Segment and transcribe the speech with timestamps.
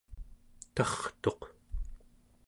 [0.75, 1.41] tartuq